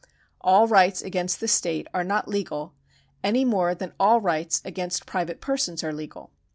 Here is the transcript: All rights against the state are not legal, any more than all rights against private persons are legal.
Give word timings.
All 0.43 0.67
rights 0.67 1.03
against 1.03 1.39
the 1.39 1.47
state 1.47 1.85
are 1.93 2.03
not 2.03 2.27
legal, 2.27 2.73
any 3.23 3.45
more 3.45 3.75
than 3.75 3.93
all 3.99 4.19
rights 4.19 4.59
against 4.65 5.05
private 5.05 5.39
persons 5.41 5.83
are 5.83 5.93
legal. 5.93 6.31